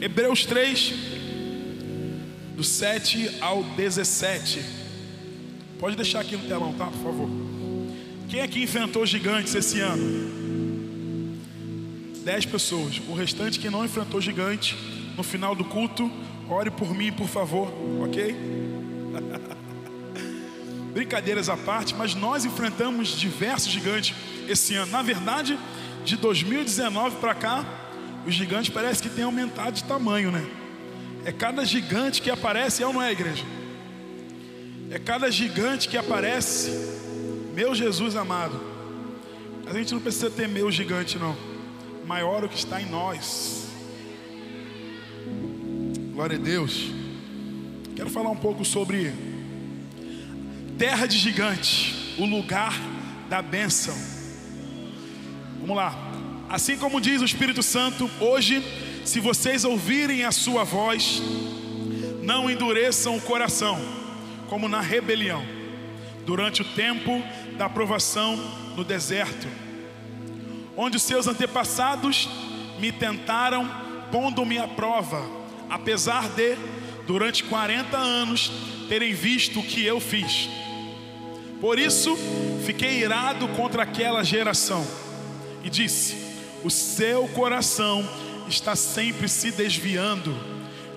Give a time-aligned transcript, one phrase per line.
[0.00, 0.94] Hebreus 3,
[2.54, 4.64] do 7 ao 17.
[5.80, 6.86] Pode deixar aqui no telão, tá?
[6.86, 7.28] Por favor.
[8.28, 11.34] Quem aqui enfrentou gigantes esse ano?
[12.24, 13.02] Dez pessoas.
[13.08, 14.76] O restante que não enfrentou gigante,
[15.16, 16.08] no final do culto,
[16.48, 17.66] ore por mim, por favor,
[18.04, 18.36] ok?
[20.94, 24.14] Brincadeiras à parte, mas nós enfrentamos diversos gigantes
[24.46, 24.92] esse ano.
[24.92, 25.58] Na verdade,
[26.04, 27.77] de 2019 para cá,
[28.28, 30.46] os gigantes parece que têm aumentado de tamanho, né?
[31.24, 33.42] É cada gigante que aparece, é ou não é, igreja?
[34.90, 36.70] É cada gigante que aparece,
[37.54, 38.60] meu Jesus amado.
[39.66, 41.34] A gente não precisa temer o gigante, não.
[42.06, 43.66] Maior o que está em nós.
[46.12, 46.90] Glória a Deus.
[47.96, 49.10] Quero falar um pouco sobre
[50.76, 52.74] terra de gigante, o lugar
[53.30, 53.96] da bênção.
[55.60, 56.08] Vamos lá.
[56.48, 58.64] Assim como diz o Espírito Santo, hoje,
[59.04, 61.20] se vocês ouvirem a sua voz,
[62.22, 63.78] não endureçam o coração,
[64.48, 65.44] como na rebelião,
[66.24, 67.22] durante o tempo
[67.58, 68.36] da aprovação
[68.74, 69.46] no deserto,
[70.74, 72.30] onde seus antepassados
[72.78, 73.70] me tentaram,
[74.10, 75.22] pondo-me à prova,
[75.68, 76.56] apesar de,
[77.06, 78.50] durante 40 anos,
[78.88, 80.48] terem visto o que eu fiz.
[81.60, 82.16] Por isso,
[82.64, 84.86] fiquei irado contra aquela geração
[85.62, 86.27] e disse:
[86.64, 88.08] o seu coração
[88.48, 90.34] está sempre se desviando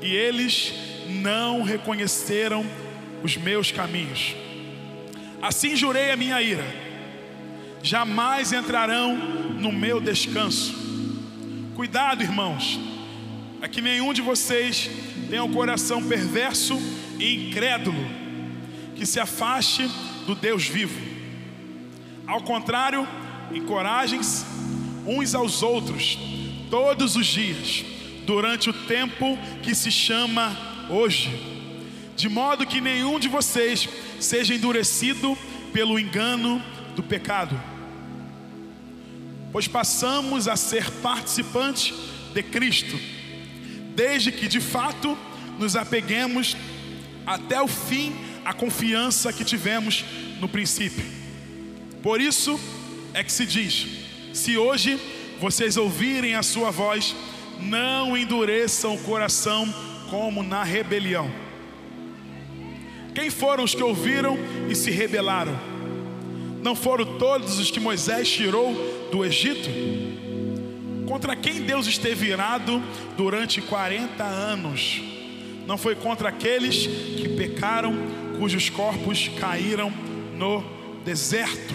[0.02, 0.74] e eles
[1.10, 2.66] não reconheceram
[3.24, 4.36] os meus caminhos.
[5.42, 6.66] Assim jurei a minha ira,
[7.84, 10.74] jamais entrarão no meu descanso.
[11.76, 12.80] Cuidado, irmãos,
[13.62, 14.90] é que nenhum de vocês
[15.30, 16.80] tenha um coração perverso
[17.20, 18.06] e incrédulo,
[18.96, 19.90] que se afaste
[20.26, 21.00] do Deus vivo.
[22.28, 23.08] Ao contrário,
[23.52, 24.46] encorajem-se
[25.06, 26.18] uns aos outros
[26.70, 27.84] todos os dias,
[28.26, 30.58] durante o tempo que se chama
[30.90, 31.30] hoje,
[32.16, 33.88] de modo que nenhum de vocês
[34.20, 35.38] seja endurecido
[35.74, 36.62] pelo engano
[36.96, 37.60] do pecado.
[39.52, 41.94] Pois passamos a ser participantes
[42.34, 42.98] de Cristo,
[43.96, 45.18] desde que de fato
[45.60, 46.56] nos apeguemos
[47.26, 48.14] até o fim
[48.46, 50.06] à confiança que tivemos
[50.40, 51.04] no princípio.
[52.02, 52.60] Por isso
[53.14, 54.01] é que se diz:
[54.34, 55.00] se hoje
[55.40, 57.16] vocês ouvirem a sua voz,
[57.60, 59.68] não endureçam o coração
[60.10, 61.32] como na rebelião.
[63.14, 64.38] Quem foram os que ouviram
[64.70, 65.58] e se rebelaram?
[66.62, 68.74] Não foram todos os que Moisés tirou
[69.12, 69.70] do Egito?
[71.08, 72.82] Contra quem Deus esteve irado
[73.18, 75.02] durante 40 anos?
[75.68, 77.94] Não foi contra aqueles que pecaram,
[78.38, 79.92] cujos corpos caíram
[80.38, 80.64] no
[81.04, 81.74] deserto.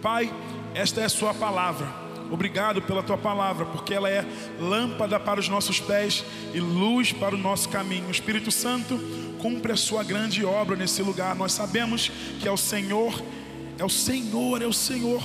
[0.00, 0.30] Pai,
[0.78, 1.86] esta é a Sua palavra.
[2.30, 4.24] Obrigado pela tua palavra, porque ela é
[4.60, 6.22] lâmpada para os nossos pés
[6.52, 8.06] e luz para o nosso caminho.
[8.08, 9.00] O Espírito Santo
[9.38, 11.34] cumpre a sua grande obra nesse lugar.
[11.34, 13.20] Nós sabemos que é o Senhor,
[13.78, 15.22] é o Senhor, é o Senhor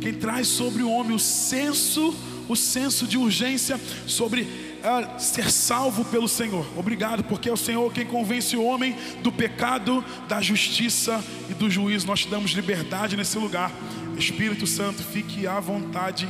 [0.00, 2.14] quem traz sobre o homem o senso,
[2.48, 6.64] o senso de urgência sobre uh, ser salvo pelo Senhor.
[6.76, 11.68] Obrigado, porque é o Senhor quem convence o homem do pecado, da justiça e do
[11.68, 12.06] juízo.
[12.06, 13.72] Nós te damos liberdade nesse lugar.
[14.18, 16.28] Espírito Santo, fique à vontade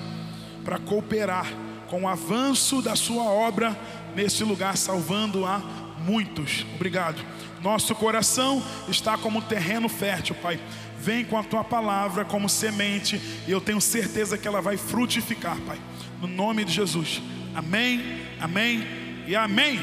[0.64, 1.46] para cooperar
[1.88, 3.76] com o avanço da sua obra
[4.14, 5.58] nesse lugar, salvando a
[5.98, 6.66] muitos.
[6.74, 7.24] Obrigado.
[7.62, 10.60] Nosso coração está como terreno fértil, Pai.
[10.98, 15.56] Vem com a tua palavra como semente, e eu tenho certeza que ela vai frutificar,
[15.60, 15.78] Pai.
[16.20, 17.22] No nome de Jesus.
[17.54, 18.84] Amém, amém
[19.26, 19.78] e amém.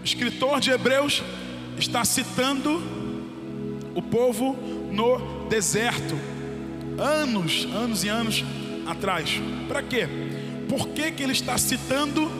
[0.00, 1.22] O escritor de Hebreus
[1.78, 2.82] está citando
[3.94, 4.56] o povo
[4.90, 6.29] no deserto
[7.00, 8.44] anos, anos e anos
[8.86, 9.40] atrás.
[9.66, 10.06] Para quê?
[10.68, 12.30] Por que, que ele está citando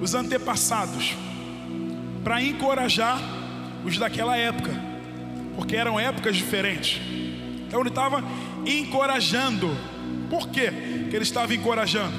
[0.00, 1.14] os antepassados?
[2.22, 3.20] Para encorajar
[3.84, 4.72] os daquela época,
[5.54, 7.00] porque eram épocas diferentes.
[7.66, 8.22] Então ele estava
[8.64, 9.76] encorajando.
[10.30, 10.70] Por quê
[11.08, 12.16] que ele estava encorajando?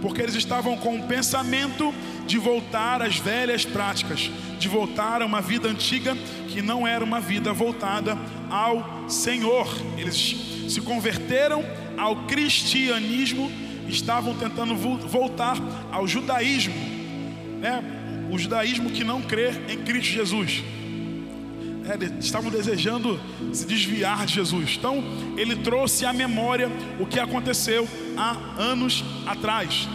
[0.00, 1.92] Porque eles estavam com o pensamento
[2.26, 6.14] de voltar às velhas práticas, de voltar a uma vida antiga
[6.48, 8.16] que não era uma vida voltada
[8.50, 9.66] ao Senhor.
[9.96, 11.64] Eles se converteram
[11.96, 13.50] ao cristianismo,
[13.88, 15.56] estavam tentando voltar
[15.90, 16.74] ao judaísmo,
[17.60, 17.82] né?
[18.30, 20.62] o judaísmo que não crê em Cristo Jesus.
[21.88, 23.18] É, estavam desejando
[23.50, 24.76] se desviar de Jesus.
[24.78, 25.02] Então,
[25.38, 26.70] ele trouxe à memória
[27.00, 29.88] o que aconteceu há anos atrás.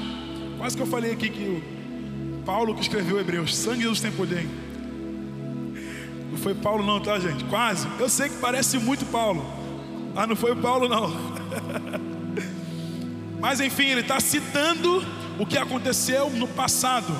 [0.57, 4.47] Quase que eu falei aqui que o Paulo que escreveu Hebreus, sangue Jesus tem poder.
[6.31, 7.43] Não foi Paulo, não, tá, gente?
[7.43, 7.87] Quase.
[7.99, 9.62] Eu sei que parece muito Paulo.
[10.15, 11.11] Ah, não foi o Paulo, não.
[13.41, 15.03] Mas enfim, ele está citando
[15.39, 17.13] o que aconteceu no passado.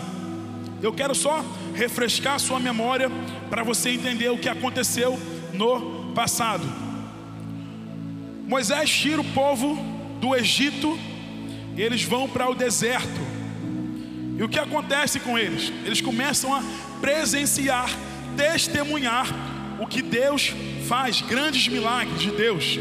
[0.82, 1.44] Eu quero só
[1.74, 3.10] refrescar a sua memória
[3.50, 5.20] para você entender o que aconteceu
[5.54, 6.64] no passado.
[8.48, 9.76] Moisés tira o povo
[10.20, 10.98] do Egito
[11.76, 13.22] e eles vão para o deserto.
[14.38, 15.72] E o que acontece com eles?
[15.86, 16.62] Eles começam a
[17.02, 17.90] presenciar,
[18.36, 19.28] testemunhar
[19.80, 20.54] o que Deus
[20.84, 22.78] faz, grandes milagres de Deus.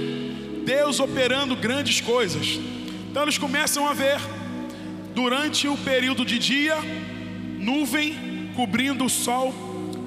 [0.65, 2.59] Deus operando grandes coisas.
[3.11, 4.19] Então eles começam a ver,
[5.15, 6.77] durante o período de dia,
[7.59, 9.53] nuvem cobrindo o sol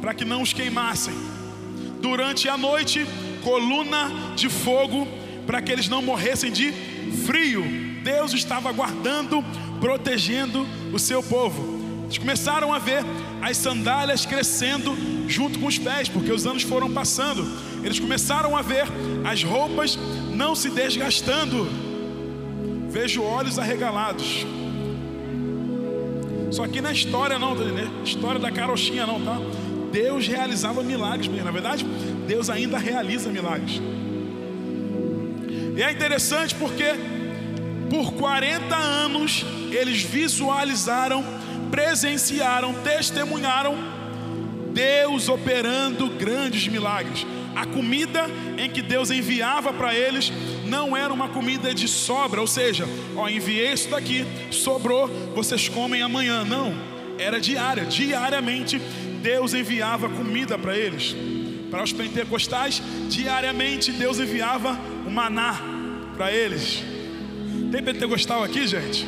[0.02, 1.14] para que não os queimassem.
[2.02, 3.06] Durante a noite,
[3.44, 5.08] coluna de fogo
[5.46, 6.72] para que eles não morressem de
[7.26, 7.64] frio.
[8.04, 9.44] Deus estava guardando,
[9.80, 11.86] protegendo o seu povo.
[12.04, 13.04] Eles começaram a ver
[13.42, 14.96] as sandálias crescendo
[15.28, 17.44] junto com os pés, porque os anos foram passando.
[17.86, 18.86] Eles começaram a ver
[19.24, 19.96] as roupas
[20.34, 21.68] não se desgastando.
[22.90, 24.44] Vejo olhos arregalados.
[26.52, 27.88] Só que na história não, né?
[28.04, 29.38] História da carochinha não, tá?
[29.92, 31.46] Deus realizava milagres mesmo.
[31.46, 31.86] Na verdade,
[32.28, 33.80] Deus ainda realiza milagres.
[35.78, 36.86] E é interessante porque
[37.88, 41.24] por 40 anos eles visualizaram,
[41.70, 43.96] presenciaram, testemunharam
[44.76, 47.26] Deus operando grandes milagres.
[47.56, 50.32] A comida em que Deus enviava para eles
[50.66, 52.86] não era uma comida de sobra, ou seja,
[53.16, 56.44] ó, enviei isso daqui, sobrou, vocês comem amanhã.
[56.44, 56.74] Não,
[57.18, 58.80] era diária, diariamente
[59.22, 61.16] Deus enviava comida para eles.
[61.72, 65.60] Para os pentecostais, diariamente Deus enviava o maná
[66.16, 66.84] para eles.
[67.72, 69.06] Tem pentecostal aqui, gente?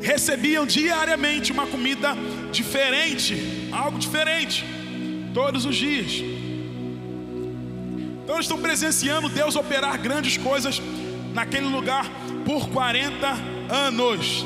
[0.00, 2.16] Recebiam diariamente uma comida
[2.50, 4.64] diferente, algo diferente,
[5.32, 6.41] todos os dias.
[8.22, 10.80] Então eles estão presenciando Deus operar grandes coisas
[11.34, 12.06] naquele lugar
[12.44, 13.28] por 40
[13.68, 14.44] anos.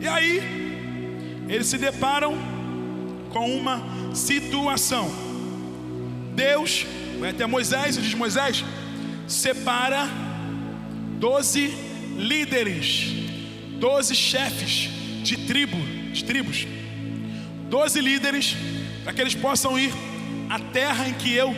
[0.00, 2.36] E aí, eles se deparam
[3.30, 3.82] com uma
[4.14, 5.10] situação.
[6.34, 6.86] Deus
[7.18, 8.64] vai até Moisés e diz: Moisés,
[9.26, 10.08] separa
[11.18, 11.74] doze
[12.16, 13.12] líderes,
[13.78, 14.88] doze chefes
[15.22, 15.76] de tribo,
[16.12, 16.66] de tribos,
[17.68, 18.56] doze líderes,
[19.02, 19.92] para que eles possam ir
[20.48, 21.54] à terra em que eu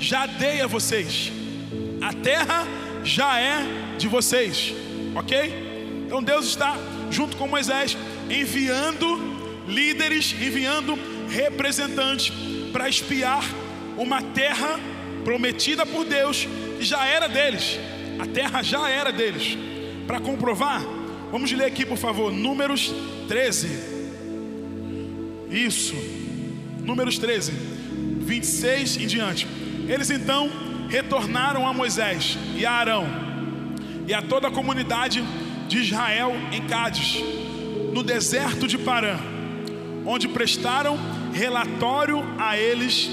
[0.00, 1.30] já dei a vocês.
[2.00, 2.66] A terra
[3.04, 4.74] já é de vocês,
[5.14, 6.04] ok?
[6.06, 6.76] Então Deus está
[7.10, 7.96] junto com Moisés
[8.28, 9.30] enviando
[9.68, 10.98] líderes, enviando
[11.28, 12.32] representantes
[12.72, 13.44] para espiar
[13.96, 14.80] uma terra
[15.22, 16.48] prometida por Deus
[16.78, 17.78] que já era deles.
[18.18, 19.56] A terra já era deles.
[20.06, 20.82] Para comprovar,
[21.30, 22.92] vamos ler aqui, por favor, Números
[23.28, 23.68] 13.
[25.50, 25.94] Isso.
[26.82, 27.52] Números 13,
[28.20, 29.59] 26 em diante.
[29.88, 30.50] Eles então
[30.88, 33.06] retornaram a Moisés e a Arão
[34.06, 35.22] e a toda a comunidade
[35.68, 37.22] de Israel em Cádiz,
[37.92, 39.16] no deserto de Parã,
[40.04, 40.98] onde prestaram
[41.32, 43.08] relatório a eles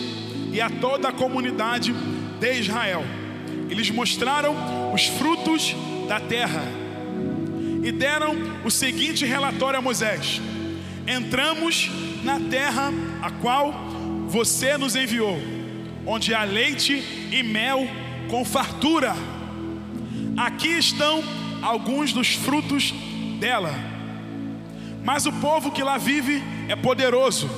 [0.52, 1.94] e a toda a comunidade
[2.40, 3.04] de Israel.
[3.70, 5.76] Eles mostraram os frutos
[6.08, 6.64] da terra
[7.84, 8.36] e deram
[8.66, 10.42] o seguinte relatório a Moisés:
[11.06, 11.92] Entramos
[12.24, 12.92] na terra
[13.22, 13.72] a qual
[14.28, 15.57] você nos enviou
[16.08, 17.86] onde há leite e mel
[18.30, 19.14] com fartura.
[20.38, 21.22] Aqui estão
[21.62, 22.94] alguns dos frutos
[23.40, 23.76] dela.
[25.04, 27.50] Mas o povo que lá vive é poderoso,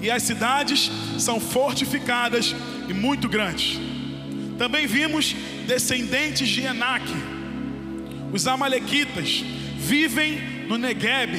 [0.00, 2.56] e as cidades são fortificadas
[2.88, 3.78] e muito grandes.
[4.58, 7.04] Também vimos descendentes de Enac.
[8.32, 9.44] Os amalequitas
[9.76, 11.34] vivem no Negueb.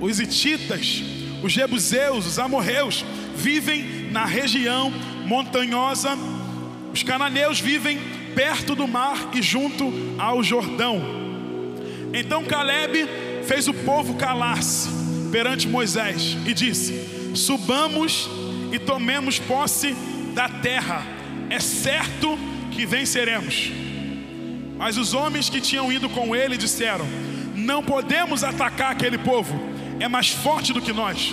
[0.00, 1.02] Os ititas,
[1.42, 3.04] os jebuseus, os amorreus
[3.36, 4.92] vivem na região
[5.30, 6.18] montanhosa.
[6.92, 8.00] Os cananeus vivem
[8.34, 11.00] perto do mar e junto ao Jordão.
[12.12, 13.08] Então Caleb
[13.46, 14.88] fez o povo calar-se
[15.30, 18.28] perante Moisés e disse: Subamos
[18.72, 19.94] e tomemos posse
[20.34, 21.06] da terra,
[21.48, 22.36] é certo
[22.72, 23.70] que venceremos.
[24.76, 27.06] Mas os homens que tinham ido com ele disseram:
[27.54, 29.54] Não podemos atacar aquele povo,
[30.00, 31.32] é mais forte do que nós.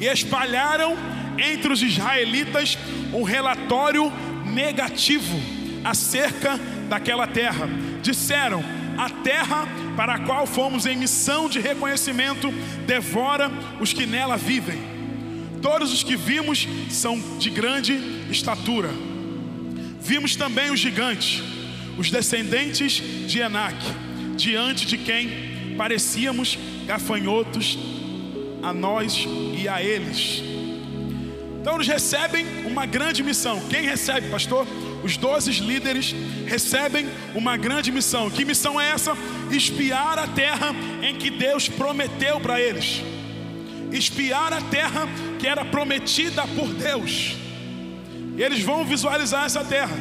[0.00, 0.96] E espalharam
[1.38, 2.78] entre os israelitas
[3.12, 4.12] um relatório
[4.44, 5.40] negativo
[5.84, 7.68] acerca daquela terra.
[8.02, 8.62] Disseram:
[8.98, 12.50] a terra para a qual fomos em missão de reconhecimento
[12.86, 14.78] devora os que nela vivem.
[15.62, 17.94] Todos os que vimos são de grande
[18.30, 18.90] estatura.
[20.00, 21.42] Vimos também os gigantes,
[21.96, 23.76] os descendentes de Enac,
[24.36, 27.78] diante de quem parecíamos gafanhotos
[28.62, 29.26] a nós
[29.56, 30.47] e a eles.
[31.60, 33.60] Então eles recebem uma grande missão.
[33.68, 34.66] Quem recebe, pastor?
[35.02, 36.14] os doze líderes
[36.46, 38.30] recebem uma grande missão.
[38.30, 39.16] Que missão é essa?
[39.50, 43.02] Espiar a terra em que Deus prometeu para eles.
[43.92, 47.36] Espiar a terra que era prometida por Deus.
[48.36, 49.96] Eles vão visualizar essa terra.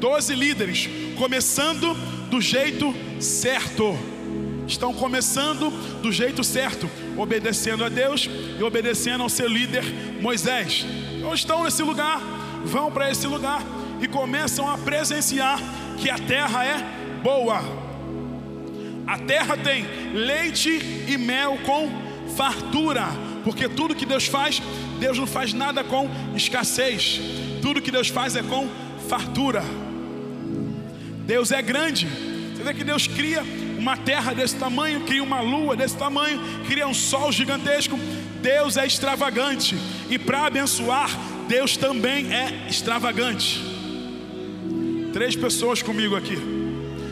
[0.00, 1.94] Doze líderes, começando
[2.28, 3.96] do jeito certo.
[4.72, 6.88] Estão começando do jeito certo,
[7.18, 9.84] obedecendo a Deus e obedecendo ao seu líder
[10.18, 10.86] Moisés.
[11.14, 12.18] Então estão nesse lugar,
[12.64, 13.62] vão para esse lugar
[14.00, 15.60] e começam a presenciar
[15.98, 16.78] que a terra é
[17.22, 17.62] boa.
[19.06, 20.70] A terra tem leite
[21.06, 21.90] e mel com
[22.34, 23.08] fartura,
[23.44, 24.62] porque tudo que Deus faz,
[24.98, 27.20] Deus não faz nada com escassez.
[27.60, 28.66] Tudo que Deus faz é com
[29.06, 29.62] fartura.
[31.26, 32.08] Deus é grande.
[32.54, 33.44] Você vê que Deus cria
[33.82, 37.98] uma terra desse tamanho, cria uma lua desse tamanho, cria um sol gigantesco.
[38.40, 39.76] Deus é extravagante
[40.08, 41.10] e para abençoar,
[41.48, 43.60] Deus também é extravagante.
[45.12, 46.38] Três pessoas comigo aqui.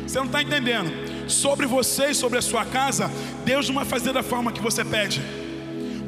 [0.04, 1.10] Você não está entendendo.
[1.28, 3.10] Sobre você e sobre a sua casa,
[3.44, 5.20] Deus não vai fazer da forma que você pede.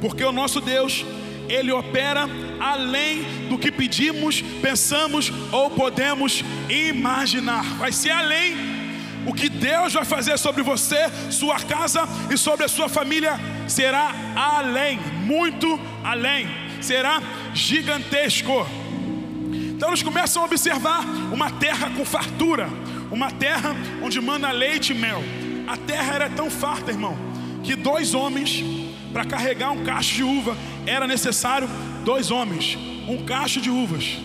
[0.00, 1.04] Porque o nosso Deus,
[1.48, 2.28] Ele opera
[2.60, 7.64] além do que pedimos, pensamos ou podemos imaginar.
[7.78, 8.71] Vai ser além.
[9.26, 13.38] O que Deus vai fazer sobre você, sua casa e sobre a sua família
[13.68, 16.48] será além, muito além,
[16.80, 17.22] será
[17.54, 18.66] gigantesco.
[19.52, 22.68] Então eles começam a observar uma terra com fartura,
[23.10, 25.22] uma terra onde manda leite e mel.
[25.66, 27.16] A terra era tão farta, irmão,
[27.62, 28.64] que dois homens,
[29.12, 31.68] para carregar um cacho de uva, era necessário
[32.04, 32.76] dois homens,
[33.08, 34.18] um cacho de uvas.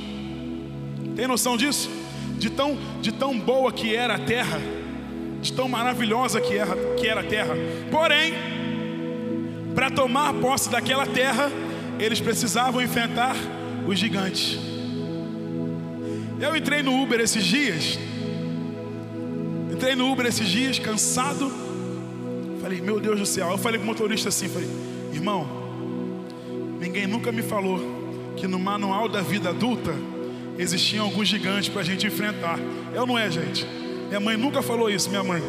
[1.16, 1.90] Tem noção disso?
[2.38, 4.60] De tão, de tão boa que era a terra,
[5.42, 7.56] de tão maravilhosa que era, que era a terra.
[7.92, 8.34] Porém,
[9.76, 11.52] para tomar posse daquela terra,
[12.00, 13.36] eles precisavam enfrentar
[13.88, 14.60] os gigantes.
[16.40, 17.98] Eu entrei no Uber esses dias.
[19.72, 21.52] Entrei no Uber esses dias, cansado.
[22.62, 23.52] Falei, meu Deus do céu.
[23.52, 24.70] Eu falei com o motorista assim: falei,
[25.14, 25.48] irmão,
[26.80, 27.80] ninguém nunca me falou
[28.36, 29.94] que no manual da vida adulta
[30.58, 32.60] existiam alguns gigantes para a gente enfrentar.
[32.94, 33.66] Eu não é, gente.
[34.08, 35.42] Minha mãe nunca falou isso, minha mãe.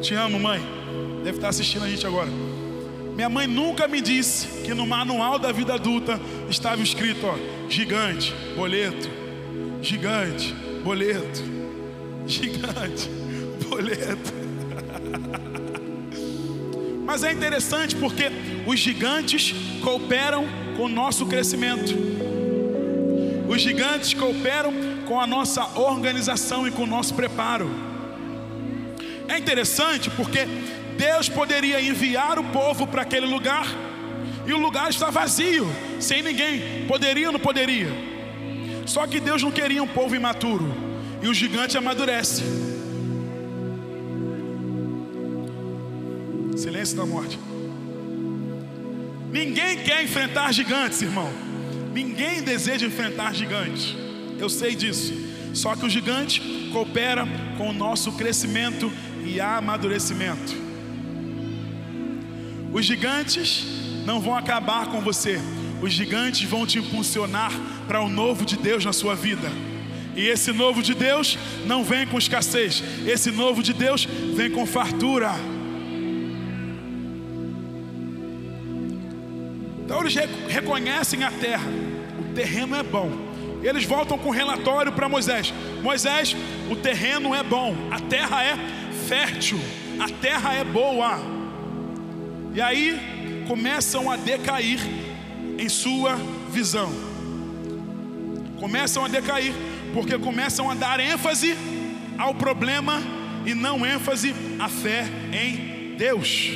[0.00, 0.60] Te amo, mãe.
[1.22, 2.30] Deve estar assistindo a gente agora.
[3.14, 6.20] Minha mãe nunca me disse que no manual da vida adulta
[6.50, 7.36] estava escrito, ó,
[7.68, 9.08] gigante, boleto,
[9.84, 11.42] Gigante, boleto.
[12.26, 13.10] Gigante,
[13.68, 14.32] boleto.
[17.04, 18.24] Mas é interessante porque
[18.66, 21.94] os gigantes cooperam com o nosso crescimento.
[23.46, 24.72] Os gigantes cooperam
[25.06, 27.68] com a nossa organização e com o nosso preparo.
[29.28, 30.46] É interessante porque
[30.96, 33.66] Deus poderia enviar o povo para aquele lugar
[34.46, 35.66] e o lugar está vazio,
[35.98, 36.86] sem ninguém.
[36.86, 37.88] Poderia ou não poderia?
[38.86, 40.74] Só que Deus não queria um povo imaturo.
[41.22, 42.42] E o gigante amadurece.
[46.56, 47.38] Silêncio da morte.
[49.32, 51.30] Ninguém quer enfrentar gigantes, irmão.
[51.94, 53.96] Ninguém deseja enfrentar gigantes.
[54.38, 55.14] Eu sei disso.
[55.54, 57.26] Só que o gigante coopera
[57.56, 58.92] com o nosso crescimento
[59.24, 60.54] e amadurecimento.
[62.72, 63.64] Os gigantes
[64.04, 65.40] não vão acabar com você.
[65.80, 67.52] Os gigantes vão te impulsionar
[67.86, 69.50] para o novo de Deus na sua vida.
[70.16, 74.64] E esse novo de Deus não vem com escassez, esse novo de Deus vem com
[74.64, 75.32] fartura.
[79.84, 80.14] Então eles
[80.48, 81.68] reconhecem a terra,
[82.18, 83.10] o terreno é bom.
[83.62, 85.52] Eles voltam com relatório para Moisés:
[85.82, 86.36] Moisés,
[86.70, 88.56] o terreno é bom, a terra é
[89.06, 89.58] fértil,
[89.98, 91.18] a terra é boa.
[92.54, 94.80] E aí começam a decair
[95.58, 96.16] em sua
[96.50, 97.14] visão
[98.64, 99.52] começam a decair,
[99.92, 101.54] porque começam a dar ênfase
[102.16, 103.02] ao problema
[103.44, 106.50] e não ênfase à fé em Deus.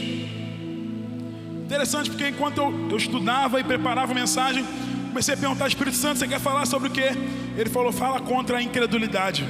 [1.66, 4.64] Interessante, porque enquanto eu, eu estudava e preparava a mensagem,
[5.08, 7.02] comecei a perguntar ao Espírito Santo: você quer falar sobre o que?
[7.58, 9.44] Ele falou: fala contra a incredulidade.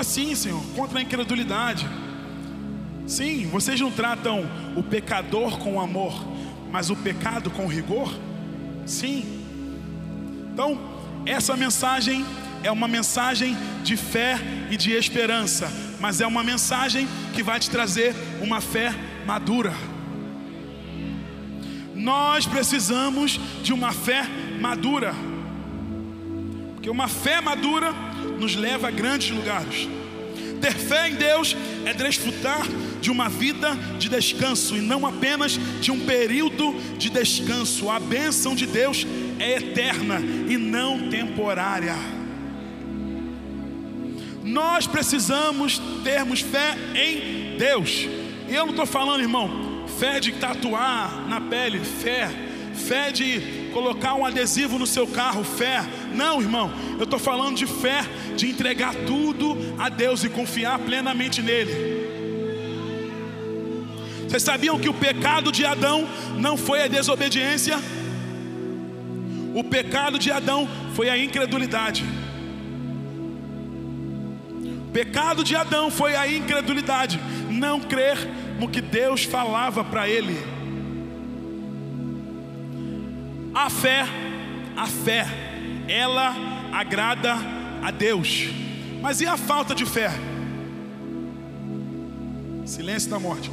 [0.00, 0.62] Assim, Senhor?
[0.74, 1.86] Contra a incredulidade.
[3.06, 6.26] Sim, vocês não tratam o pecador com amor,
[6.72, 8.10] mas o pecado com rigor?
[8.86, 9.44] Sim.
[10.54, 10.80] Então,
[11.26, 12.24] essa mensagem
[12.62, 14.38] é uma mensagem de fé
[14.70, 18.94] e de esperança, mas é uma mensagem que vai te trazer uma fé
[19.26, 19.74] madura.
[21.94, 24.22] Nós precisamos de uma fé
[24.58, 25.14] madura,
[26.74, 28.09] porque uma fé madura
[28.40, 29.86] nos leva a grandes lugares.
[30.60, 32.66] Ter fé em Deus é desfrutar
[33.00, 37.88] de uma vida de descanso e não apenas de um período de descanso.
[37.88, 39.06] A bênção de Deus
[39.38, 41.94] é eterna e não temporária.
[44.42, 48.06] Nós precisamos termos fé em Deus.
[48.48, 52.30] E eu não estou falando, irmão, fé de tatuar na pele, fé,
[52.74, 55.82] fé de colocar um adesivo no seu carro, fé.
[56.14, 58.04] Não, irmão, eu estou falando de fé,
[58.36, 62.00] de entregar tudo a Deus e confiar plenamente nele.
[64.28, 67.78] Vocês sabiam que o pecado de Adão não foi a desobediência?
[69.54, 72.04] O pecado de Adão foi a incredulidade.
[74.88, 78.16] O pecado de Adão foi a incredulidade, não crer
[78.58, 80.59] no que Deus falava para ele.
[83.54, 84.06] A fé,
[84.76, 85.26] a fé,
[85.88, 86.34] ela
[86.72, 87.34] agrada
[87.82, 88.48] a Deus.
[89.00, 90.10] Mas e a falta de fé?
[92.64, 93.50] Silêncio da morte.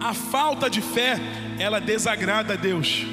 [0.00, 1.18] A falta de fé,
[1.58, 3.06] ela desagrada a Deus.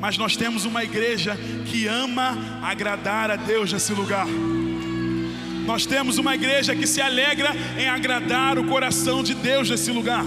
[0.00, 4.26] Mas nós temos uma igreja que ama agradar a Deus nesse lugar.
[5.66, 10.24] Nós temos uma igreja que se alegra em agradar o coração de Deus nesse lugar.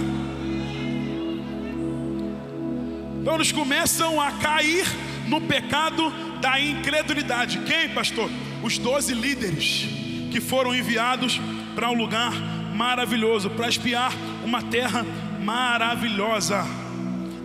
[3.22, 4.84] Então eles começam a cair
[5.28, 7.60] no pecado da incredulidade.
[7.60, 8.28] Quem, pastor?
[8.64, 9.86] Os doze líderes
[10.32, 11.40] que foram enviados
[11.72, 12.32] para um lugar
[12.74, 14.12] maravilhoso, para espiar
[14.44, 15.06] uma terra
[15.40, 16.66] maravilhosa.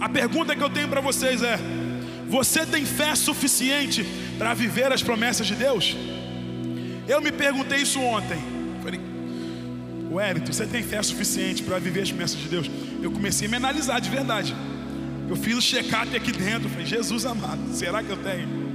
[0.01, 1.59] A pergunta que eu tenho para vocês é:
[2.27, 4.03] você tem fé suficiente
[4.35, 5.95] para viver as promessas de Deus?
[7.07, 8.39] Eu me perguntei isso ontem.
[8.81, 8.99] Falei,
[10.11, 12.67] Wellington, você tem fé suficiente para viver as promessas de Deus?
[12.99, 14.55] Eu comecei a me analisar de verdade.
[15.29, 16.69] Eu fiz o check-up aqui dentro.
[16.69, 18.67] Falei, Jesus amado, será que eu tenho?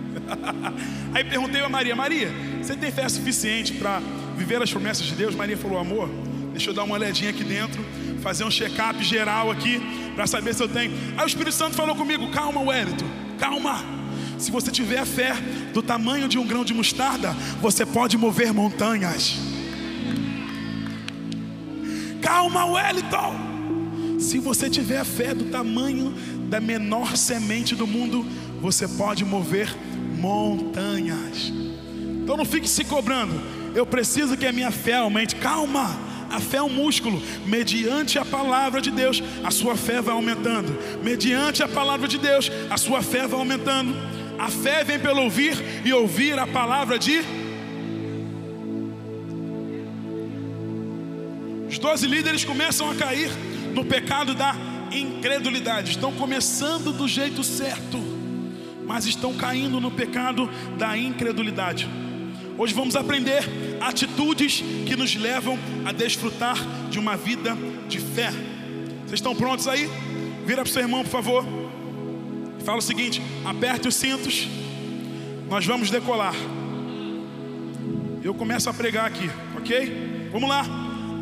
[1.14, 2.30] Aí perguntei a Maria: Maria,
[2.60, 4.00] você tem fé suficiente para
[4.36, 5.34] viver as promessas de Deus?
[5.34, 6.08] Maria falou: Amor,
[6.52, 7.82] deixa eu dar uma olhadinha aqui dentro,
[8.22, 9.80] fazer um check-up geral aqui,
[10.14, 10.92] para saber se eu tenho.
[11.16, 13.06] Aí o Espírito Santo falou comigo: Calma, Wellington,
[13.38, 14.02] calma.
[14.38, 15.34] Se você tiver a fé
[15.72, 19.38] do tamanho de um grão de mostarda, você pode mover montanhas.
[22.20, 23.52] Calma, Wellington.
[24.18, 26.14] Se você tiver a fé do tamanho
[26.52, 28.26] da menor semente do mundo,
[28.60, 29.74] você pode mover
[30.18, 31.50] montanhas.
[32.22, 33.40] Então não fique se cobrando.
[33.74, 35.34] Eu preciso que a minha fé aumente.
[35.36, 35.98] Calma.
[36.30, 37.22] A fé é um músculo.
[37.46, 40.78] Mediante a palavra de Deus, a sua fé vai aumentando.
[41.02, 43.94] Mediante a palavra de Deus, a sua fé vai aumentando.
[44.38, 47.22] A fé vem pelo ouvir e ouvir a palavra de.
[51.66, 53.30] Os doze líderes começam a cair
[53.74, 55.92] no pecado da incredulidade.
[55.92, 57.98] Estão começando do jeito certo,
[58.86, 61.88] mas estão caindo no pecado da incredulidade.
[62.58, 63.42] Hoje vamos aprender
[63.80, 66.56] atitudes que nos levam a desfrutar
[66.90, 67.56] de uma vida
[67.88, 68.30] de fé.
[69.06, 69.88] Vocês estão prontos aí?
[70.44, 71.44] Vira para o seu irmão, por favor.
[72.64, 74.46] Fala o seguinte: aperte os cintos,
[75.48, 76.34] nós vamos decolar.
[78.22, 80.28] Eu começo a pregar aqui, ok?
[80.30, 80.64] Vamos lá.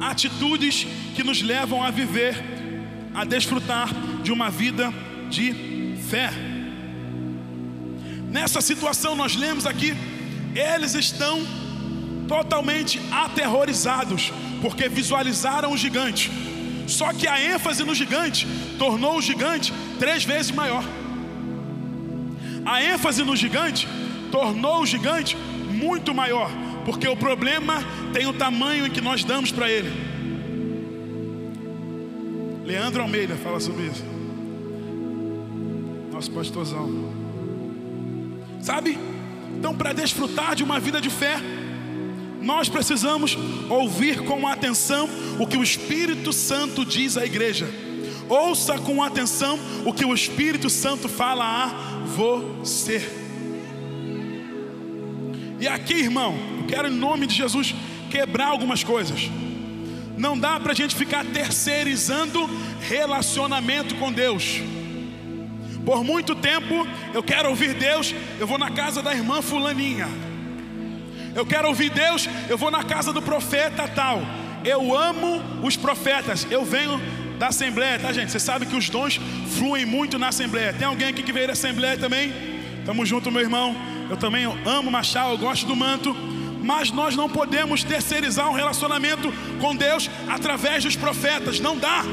[0.00, 2.34] Atitudes que nos levam a viver,
[3.14, 3.92] a desfrutar
[4.22, 4.92] de uma vida
[5.28, 6.30] de fé.
[8.30, 9.94] Nessa situação, nós lemos aqui,
[10.54, 11.40] eles estão
[12.28, 16.30] totalmente aterrorizados, porque visualizaram o gigante.
[16.86, 18.46] Só que a ênfase no gigante
[18.78, 20.84] tornou o gigante três vezes maior.
[22.64, 23.88] A ênfase no gigante
[24.30, 25.36] tornou o gigante
[25.70, 26.50] muito maior,
[26.84, 30.09] porque o problema tem o tamanho em que nós damos para ele.
[32.70, 34.04] Leandro Almeida fala sobre isso.
[36.12, 36.88] Nosso pastorzão.
[38.62, 38.96] Sabe?
[39.58, 41.36] Então, para desfrutar de uma vida de fé,
[42.40, 43.36] nós precisamos
[43.68, 45.08] ouvir com atenção
[45.40, 47.68] o que o Espírito Santo diz à igreja.
[48.28, 53.02] Ouça com atenção o que o Espírito Santo fala a você.
[55.58, 57.74] E aqui, irmão, eu quero em nome de Jesus
[58.08, 59.28] quebrar algumas coisas.
[60.20, 62.46] Não dá para a gente ficar terceirizando
[62.82, 64.60] relacionamento com Deus.
[65.82, 70.06] Por muito tempo eu quero ouvir Deus, eu vou na casa da irmã Fulaninha.
[71.34, 74.20] Eu quero ouvir Deus, eu vou na casa do profeta tal.
[74.62, 77.00] Eu amo os profetas, eu venho
[77.38, 78.30] da Assembleia, tá gente?
[78.30, 79.18] Você sabe que os dons
[79.56, 80.74] fluem muito na Assembleia.
[80.74, 82.30] Tem alguém aqui que veio da Assembleia também?
[82.84, 83.74] Tamo junto, meu irmão.
[84.10, 86.14] Eu também amo Machado, eu gosto do manto.
[86.62, 91.58] Mas nós não podemos terceirizar um relacionamento com Deus através dos profetas.
[91.58, 92.04] Não dá.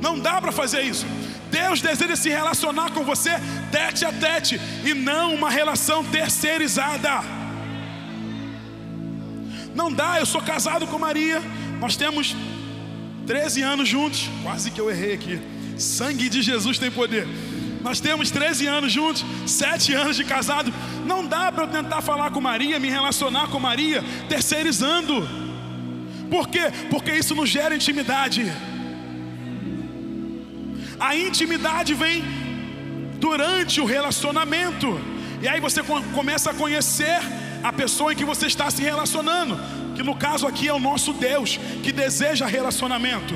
[0.00, 1.06] Não dá para fazer isso.
[1.50, 3.30] Deus deseja se relacionar com você
[3.70, 7.22] tete a tete e não uma relação terceirizada.
[9.74, 11.42] Não dá, eu sou casado com Maria,
[11.80, 12.34] nós temos
[13.26, 15.40] 13 anos juntos, quase que eu errei aqui.
[15.78, 17.26] Sangue de Jesus tem poder.
[17.84, 20.72] Nós temos 13 anos juntos, 7 anos de casado.
[21.04, 25.28] Não dá para eu tentar falar com Maria, me relacionar com Maria, terceirizando.
[26.30, 26.72] Por quê?
[26.88, 28.50] Porque isso não gera intimidade.
[30.98, 32.24] A intimidade vem
[33.20, 34.98] durante o relacionamento.
[35.42, 35.82] E aí você
[36.14, 37.18] começa a conhecer
[37.62, 39.60] a pessoa em que você está se relacionando,
[39.94, 43.34] que no caso aqui é o nosso Deus, que deseja relacionamento.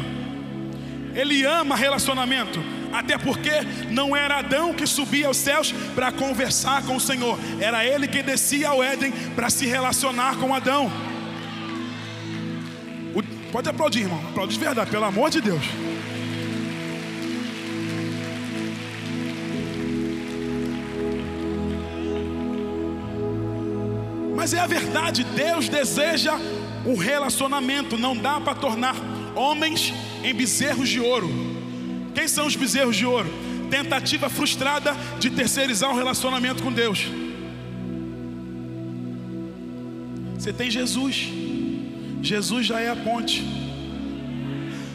[1.14, 3.50] Ele ama relacionamento, até porque
[3.90, 8.22] não era Adão que subia aos céus para conversar com o Senhor, era ele que
[8.22, 10.90] descia ao Éden para se relacionar com Adão.
[13.14, 15.64] O, pode aplaudir, irmão, aplaudir de verdade, pelo amor de Deus.
[24.34, 26.38] Mas é a verdade, Deus deseja
[26.86, 28.96] um relacionamento, não dá para tornar
[29.34, 29.92] homens
[30.24, 31.57] em bezerros de ouro.
[32.18, 33.28] Quem são os bezerros de ouro?
[33.70, 37.06] Tentativa frustrada de terceirizar um relacionamento com Deus.
[40.36, 41.28] Você tem Jesus,
[42.20, 43.44] Jesus já é a ponte.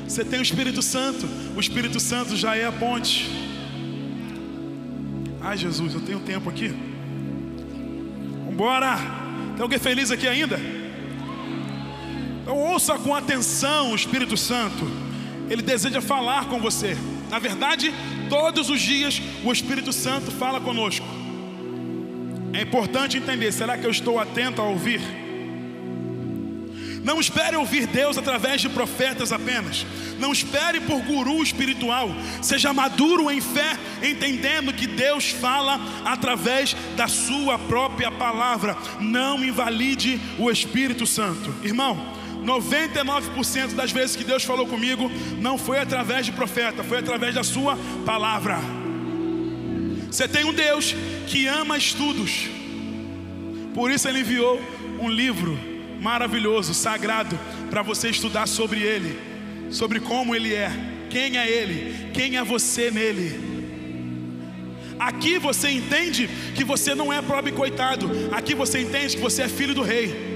[0.05, 3.29] Você tem o Espírito Santo, o Espírito Santo já é a ponte.
[5.39, 6.75] Ai Jesus, eu tenho tempo aqui.
[8.47, 8.97] Vambora!
[9.55, 10.59] Tem alguém feliz aqui ainda?
[12.41, 14.85] Então ouça com atenção o Espírito Santo.
[15.49, 16.97] Ele deseja falar com você.
[17.33, 17.91] Na verdade,
[18.29, 21.03] todos os dias o Espírito Santo fala conosco.
[22.53, 25.01] É importante entender: será que eu estou atento a ouvir?
[27.03, 29.83] Não espere ouvir Deus através de profetas apenas.
[30.19, 32.11] Não espere por guru espiritual.
[32.39, 38.77] Seja maduro em fé, entendendo que Deus fala através da sua própria palavra.
[38.99, 41.51] Não invalide o Espírito Santo.
[41.63, 42.13] Irmão,
[42.43, 47.43] 99% das vezes que Deus falou comigo não foi através de profeta, foi através da
[47.43, 48.59] sua palavra.
[50.11, 50.95] Você tem um Deus
[51.27, 52.47] que ama estudos.
[53.73, 54.61] Por isso ele enviou
[54.99, 55.57] um livro
[55.99, 59.17] maravilhoso, sagrado, para você estudar sobre Ele,
[59.71, 60.69] sobre como Ele é,
[61.09, 63.53] quem é Ele, quem é você nele.
[64.99, 69.49] Aqui você entende que você não é pobre coitado, aqui você entende que você é
[69.49, 70.32] filho do Rei.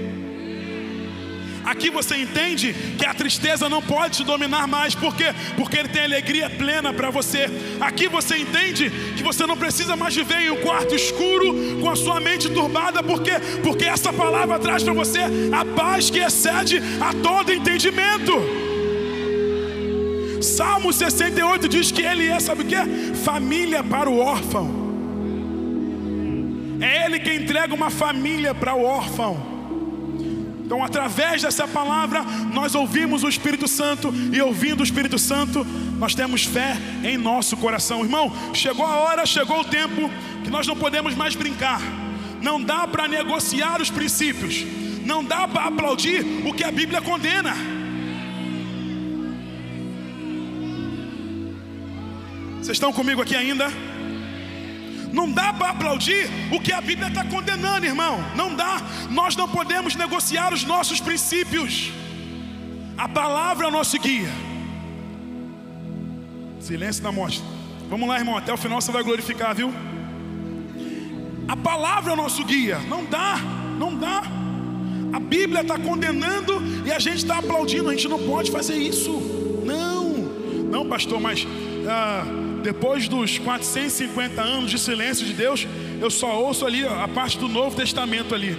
[1.68, 5.36] Aqui você entende que a tristeza não pode te dominar mais, por quê?
[5.58, 7.50] Porque Ele tem alegria plena para você.
[7.82, 11.96] Aqui você entende que você não precisa mais viver em um quarto escuro com a
[11.98, 13.34] sua mente turbada, por quê?
[13.62, 15.20] Porque essa palavra traz para você
[15.52, 18.32] a paz que excede a todo entendimento.
[20.42, 23.14] Salmo 68 diz que Ele é, sabe o que?
[23.26, 24.88] Família para o órfão.
[26.80, 29.57] É Ele que entrega uma família para o órfão.
[30.68, 35.66] Então, através dessa palavra, nós ouvimos o Espírito Santo e ouvindo o Espírito Santo,
[35.98, 36.76] nós temos fé
[37.06, 38.04] em nosso coração.
[38.04, 40.12] Irmão, chegou a hora, chegou o tempo
[40.44, 41.80] que nós não podemos mais brincar.
[42.42, 44.66] Não dá para negociar os princípios.
[45.06, 47.56] Não dá para aplaudir o que a Bíblia condena.
[52.58, 53.72] Vocês estão comigo aqui ainda?
[55.18, 58.24] Não dá para aplaudir o que a Bíblia está condenando, irmão.
[58.36, 58.80] Não dá.
[59.10, 61.92] Nós não podemos negociar os nossos princípios.
[62.96, 64.30] A palavra é o nosso guia.
[66.60, 67.44] Silêncio na mostra.
[67.90, 68.38] Vamos lá, irmão.
[68.38, 69.74] Até o final você vai glorificar, viu?
[71.48, 72.78] A palavra é o nosso guia.
[72.88, 73.38] Não dá.
[73.80, 74.22] Não dá.
[75.14, 77.90] A Bíblia está condenando e a gente está aplaudindo.
[77.90, 79.12] A gente não pode fazer isso.
[79.66, 80.04] Não.
[80.70, 81.48] Não, pastor, mas.
[81.90, 82.24] Ah,
[82.64, 85.68] depois dos 450 anos de silêncio de Deus,
[86.00, 88.58] eu só ouço ali a parte do Novo Testamento ali.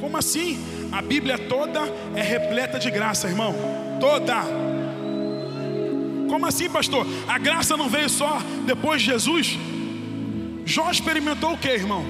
[0.00, 0.58] Como assim?
[0.92, 1.80] A Bíblia toda
[2.14, 3.54] é repleta de graça, irmão.
[4.00, 4.42] Toda.
[6.28, 7.06] Como assim, pastor?
[7.26, 9.56] A graça não veio só depois de Jesus?
[10.64, 12.04] Jó experimentou o que, irmão?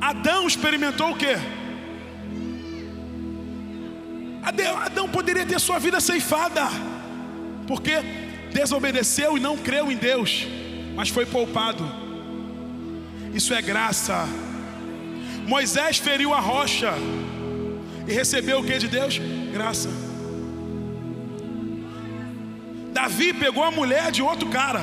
[0.00, 1.36] Adão experimentou o que?
[4.84, 6.66] Adão poderia ter sua vida ceifada,
[7.68, 7.92] porque
[8.52, 10.46] desobedeceu e não creu em Deus,
[10.94, 11.84] mas foi poupado.
[13.34, 14.26] Isso é graça.
[15.46, 16.92] Moisés feriu a rocha
[18.06, 19.18] e recebeu o que de Deus?
[19.52, 19.88] Graça.
[22.92, 24.80] Davi pegou a mulher de outro cara.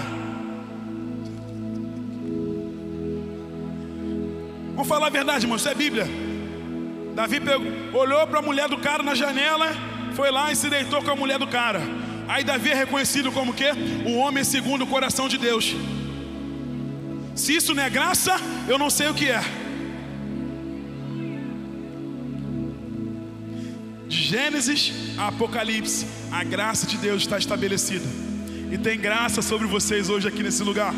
[4.73, 6.07] Vamos falar a verdade, irmão, isso é Bíblia.
[7.13, 9.67] Davi pegou, olhou para a mulher do cara na janela,
[10.15, 11.81] foi lá e se deitou com a mulher do cara.
[12.29, 13.65] Aí Davi é reconhecido como que?
[14.05, 15.75] O homem segundo o coração de Deus.
[17.35, 18.35] Se isso não é graça,
[18.67, 19.41] eu não sei o que é.
[24.07, 28.05] De Gênesis a Apocalipse, a graça de Deus está estabelecida.
[28.71, 30.93] E tem graça sobre vocês hoje aqui nesse lugar.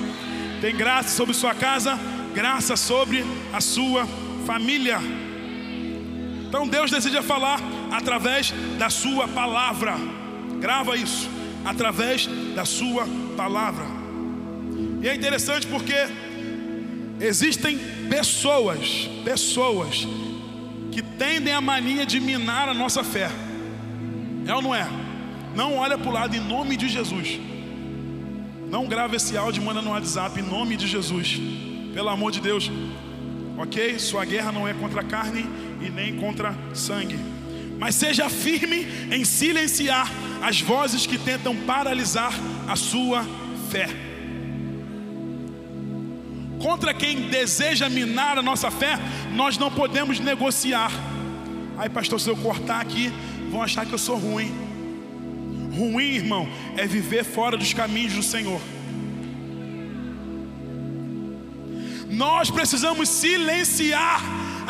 [0.59, 1.97] Tem graça sobre sua casa,
[2.35, 4.05] graça sobre a sua
[4.45, 4.99] família.
[6.49, 10.20] Então Deus deseja falar através da sua palavra.
[10.61, 11.27] Grava isso,
[11.65, 13.83] através da sua palavra.
[15.01, 15.95] E é interessante porque
[17.19, 20.07] existem pessoas, pessoas
[20.91, 23.31] que tendem a mania de minar a nossa fé.
[24.45, 24.87] É ou não é?
[25.55, 27.39] Não olha para o lado em nome de Jesus.
[28.69, 31.41] Não grava esse áudio e manda no WhatsApp em nome de Jesus.
[31.91, 32.71] Pelo amor de Deus.
[33.57, 33.97] Ok?
[33.97, 35.43] Sua guerra não é contra a carne
[35.81, 37.17] e nem contra sangue.
[37.81, 40.07] Mas seja firme em silenciar
[40.39, 42.31] as vozes que tentam paralisar
[42.67, 43.25] a sua
[43.71, 43.89] fé.
[46.61, 48.99] Contra quem deseja minar a nossa fé,
[49.33, 50.91] nós não podemos negociar.
[51.75, 53.11] Aí, pastor, se eu cortar aqui,
[53.49, 54.51] vão achar que eu sou ruim.
[55.75, 58.61] Ruim, irmão, é viver fora dos caminhos do Senhor.
[62.11, 64.21] Nós precisamos silenciar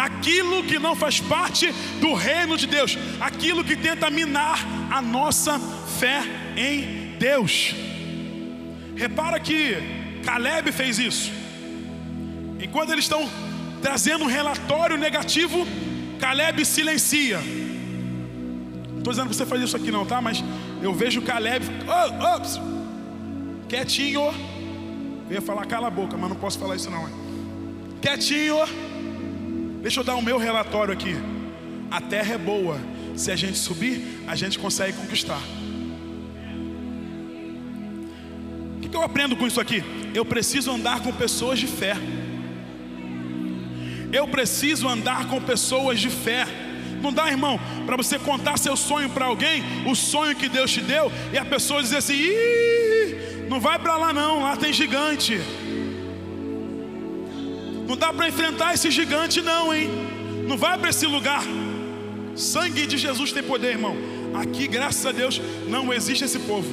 [0.04, 4.60] aquilo que não faz parte do reino de Deus, aquilo que tenta minar
[4.90, 5.60] a nossa
[6.00, 6.24] fé
[6.58, 7.76] em Deus.
[8.96, 9.76] Repara que
[10.26, 11.32] Caleb fez isso.
[12.60, 13.30] Enquanto eles estão
[13.82, 15.66] trazendo um relatório negativo,
[16.20, 17.40] Caleb silencia.
[17.40, 20.22] Não estou dizendo que você faz isso aqui não, tá?
[20.22, 20.44] Mas
[20.82, 22.60] eu vejo Caleb, oh, ops,
[23.68, 24.34] quietinho.
[25.30, 27.08] Eu ia falar cala a boca, mas não posso falar isso não.
[28.02, 28.91] Quietinho.
[29.82, 31.16] Deixa eu dar o meu relatório aqui.
[31.90, 32.80] A terra é boa.
[33.16, 35.42] Se a gente subir, a gente consegue conquistar.
[38.78, 39.84] O que eu aprendo com isso aqui?
[40.14, 41.96] Eu preciso andar com pessoas de fé.
[44.14, 46.46] Eu preciso andar com pessoas de fé.
[47.02, 50.82] Não dá, irmão, para você contar seu sonho para alguém, o sonho que Deus te
[50.82, 55.42] deu, e a pessoa dizer assim: Ih, não vai para lá não, lá tem gigante.
[58.02, 59.88] Dá para enfrentar esse gigante, não, hein?
[60.48, 61.44] Não vai para esse lugar.
[62.36, 63.96] Sangue de Jesus tem poder, irmão.
[64.34, 66.68] Aqui, graças a Deus, não existe esse povo.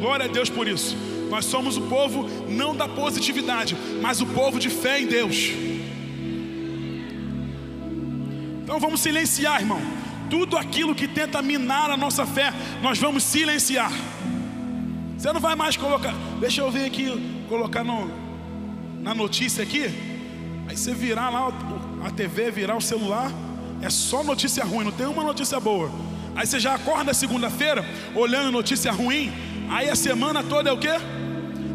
[0.00, 0.96] Glória a Deus por isso.
[1.30, 5.52] Nós somos o povo não da positividade, mas o povo de fé em Deus.
[8.64, 9.80] Então vamos silenciar, irmão.
[10.28, 13.92] Tudo aquilo que tenta minar a nossa fé, nós vamos silenciar.
[15.16, 16.14] Você não vai mais colocar.
[16.40, 18.10] Deixa eu ver aqui, colocar no,
[19.00, 20.13] na notícia aqui.
[20.66, 21.52] Aí você virar lá
[22.04, 23.30] a TV, virar o celular,
[23.82, 25.90] é só notícia ruim, não tem uma notícia boa.
[26.34, 29.32] Aí você já acorda segunda-feira olhando notícia ruim.
[29.68, 30.94] Aí a semana toda é o quê?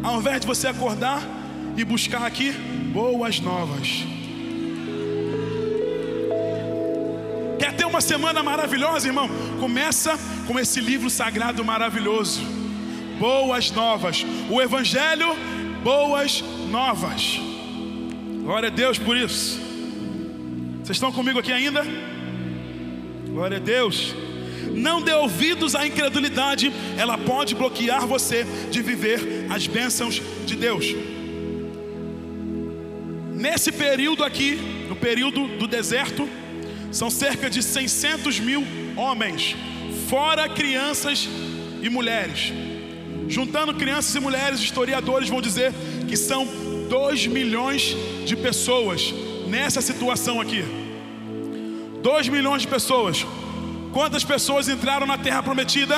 [0.02, 1.22] Ao invés de você acordar
[1.76, 2.52] e buscar aqui
[2.92, 4.04] boas novas.
[7.58, 9.28] Quer ter uma semana maravilhosa, irmão?
[9.58, 12.40] Começa com esse livro sagrado maravilhoso.
[13.18, 14.24] Boas novas.
[14.48, 15.36] O Evangelho,
[15.82, 17.49] boas novas.
[18.50, 19.60] Glória a Deus por isso.
[20.82, 21.86] Vocês estão comigo aqui ainda?
[23.28, 24.12] Glória a Deus.
[24.74, 30.84] Não dê ouvidos à incredulidade, ela pode bloquear você de viver as bênçãos de Deus.
[33.32, 34.58] Nesse período aqui,
[34.88, 36.28] no período do deserto,
[36.90, 39.54] são cerca de 600 mil homens,
[40.08, 41.28] fora crianças
[41.80, 42.52] e mulheres.
[43.28, 45.72] Juntando crianças e mulheres, historiadores vão dizer
[46.08, 46.48] que são
[46.88, 47.96] 2 milhões
[48.36, 49.12] pessoas
[49.46, 50.64] nessa situação aqui.
[52.02, 53.26] 2 milhões de pessoas.
[53.92, 55.96] Quantas pessoas entraram na terra prometida?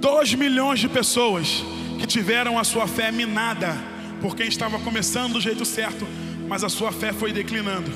[0.00, 1.62] Dois milhões de pessoas
[2.00, 3.76] que tiveram a sua fé minada
[4.20, 6.06] por quem estava começando do jeito certo,
[6.48, 7.90] mas a sua fé foi declinando.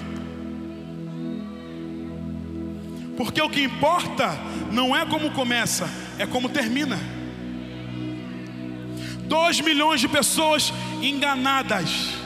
[3.17, 4.39] Porque o que importa
[4.71, 6.99] não é como começa, é como termina.
[9.25, 12.17] Dois milhões de pessoas enganadas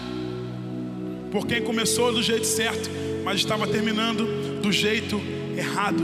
[1.31, 2.91] por quem começou do jeito certo,
[3.25, 5.21] mas estava terminando do jeito
[5.57, 6.03] errado.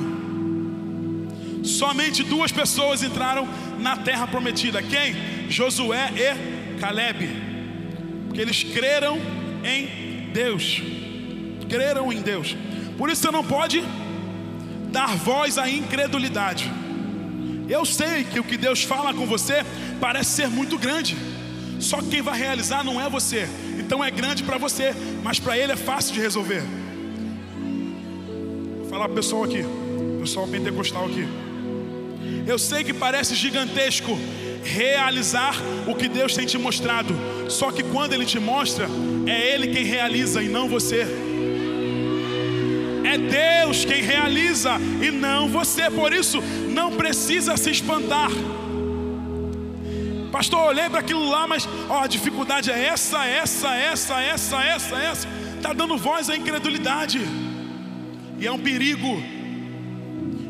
[1.65, 3.49] Somente duas pessoas entraram
[3.81, 4.81] na terra prometida.
[4.81, 5.17] Quem?
[5.51, 7.29] Josué e Caleb.
[8.27, 9.19] Porque eles creram
[9.65, 10.81] em Deus.
[11.69, 12.57] Creram em Deus.
[12.97, 13.83] Por isso você não pode
[14.93, 16.71] dar voz à incredulidade.
[17.69, 19.65] Eu sei que o que Deus fala com você
[20.01, 21.17] parece ser muito grande.
[21.81, 23.49] Só que quem vai realizar não é você.
[23.79, 26.63] Então é grande para você, mas para ele é fácil de resolver.
[28.79, 29.65] Vou falar pro pessoal aqui,
[30.21, 31.27] pessoal pentecostal aqui.
[32.47, 34.17] Eu sei que parece gigantesco
[34.63, 35.55] realizar
[35.87, 37.15] o que Deus tem te mostrado.
[37.49, 38.89] Só que quando Ele te mostra,
[39.27, 41.07] é Ele quem realiza e não você.
[43.05, 45.89] É Deus quem realiza e não você.
[45.91, 46.43] Por isso,
[46.77, 48.31] não precisa se espantar.
[50.31, 54.63] Pastor, eu olhei para aquilo lá, mas ó, a dificuldade é essa, essa, essa, essa,
[54.63, 55.29] essa, essa.
[55.57, 57.19] Está dando voz à incredulidade.
[58.39, 59.23] E é um perigo.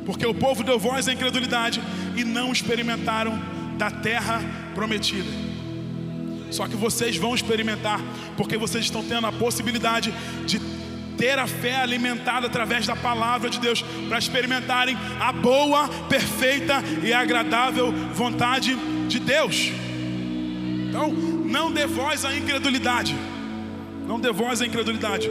[0.05, 1.81] Porque o povo deu voz à incredulidade
[2.17, 3.41] e não experimentaram
[3.79, 4.41] da terra
[4.75, 5.31] prometida.
[6.51, 8.01] Só que vocês vão experimentar,
[8.37, 10.12] porque vocês estão tendo a possibilidade
[10.45, 10.59] de
[11.17, 17.13] ter a fé alimentada através da palavra de Deus, para experimentarem a boa, perfeita e
[17.13, 18.75] agradável vontade
[19.09, 19.71] de Deus.
[20.89, 23.17] Então, não dê voz à incredulidade.
[24.07, 25.29] Não dê voz à incredulidade.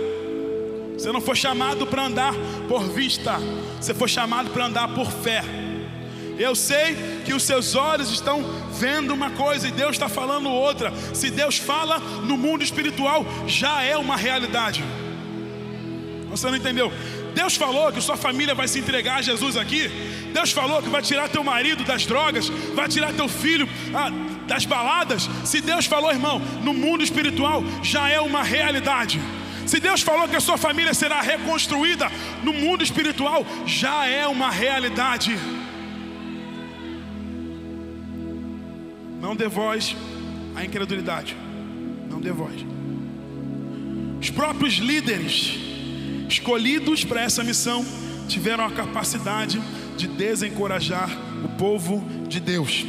[0.98, 2.34] Você não foi chamado para andar
[2.68, 3.38] por vista,
[3.80, 5.44] você foi chamado para andar por fé.
[6.38, 6.96] Eu sei
[7.26, 10.94] que os seus olhos estão vendo uma coisa e Deus está falando outra.
[11.14, 14.84] Se Deus fala no mundo espiritual, já é uma realidade.
[16.36, 16.92] Você não entendeu?
[17.34, 19.90] Deus falou que sua família vai se entregar a Jesus aqui.
[20.34, 24.12] Deus falou que vai tirar teu marido das drogas, vai tirar teu filho ah,
[24.46, 25.30] das baladas.
[25.46, 29.22] Se Deus falou, irmão, no mundo espiritual já é uma realidade.
[29.66, 32.12] Se Deus falou que a sua família será reconstruída
[32.44, 35.40] no mundo espiritual, já é uma realidade.
[39.22, 39.96] Não dê voz
[40.54, 41.36] à incredulidade.
[42.10, 42.54] Não dê voz.
[44.20, 45.75] Os próprios líderes
[46.28, 47.86] escolhidos para essa missão
[48.28, 49.62] tiveram a capacidade
[49.98, 51.10] de desencorajar
[51.44, 52.86] o povo de Deus,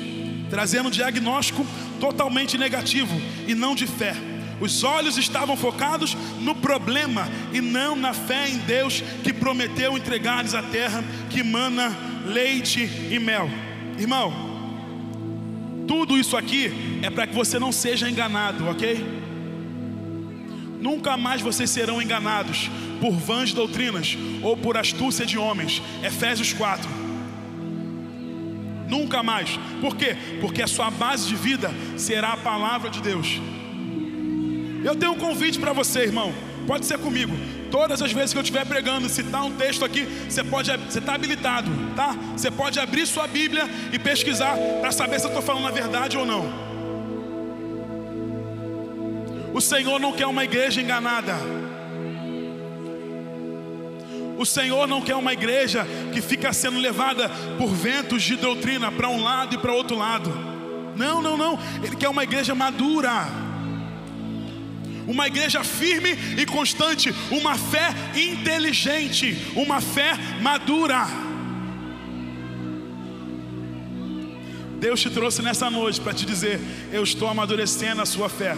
[0.50, 1.64] trazendo um diagnóstico
[2.00, 3.14] totalmente negativo
[3.46, 4.14] e não de fé.
[4.60, 10.54] Os olhos estavam focados no problema e não na fé em Deus que prometeu entregar-lhes
[10.54, 11.94] a terra que mana
[12.24, 13.50] leite e mel.
[13.98, 14.32] Irmão,
[15.86, 19.25] tudo isso aqui é para que você não seja enganado, ok?
[20.86, 22.70] Nunca mais vocês serão enganados
[23.00, 25.82] por vãs doutrinas ou por astúcia de homens.
[26.00, 26.88] Efésios 4.
[28.88, 29.58] Nunca mais.
[29.80, 30.16] Por quê?
[30.40, 33.40] Porque a sua base de vida será a palavra de Deus.
[34.84, 36.32] Eu tenho um convite para você, irmão.
[36.68, 37.36] Pode ser comigo.
[37.68, 41.14] Todas as vezes que eu estiver pregando, citar um texto aqui, você pode, você está
[41.16, 42.14] habilitado, tá?
[42.36, 46.16] Você pode abrir sua Bíblia e pesquisar para saber se eu estou falando a verdade
[46.16, 46.65] ou não.
[49.56, 51.34] O Senhor não quer uma igreja enganada.
[54.36, 59.08] O Senhor não quer uma igreja que fica sendo levada por ventos de doutrina para
[59.08, 60.30] um lado e para outro lado.
[60.94, 61.58] Não, não, não.
[61.82, 63.46] Ele quer uma igreja madura
[65.06, 71.06] uma igreja firme e constante, uma fé inteligente, uma fé madura.
[74.80, 76.60] Deus te trouxe nessa noite para te dizer:
[76.92, 78.56] Eu estou amadurecendo a sua fé.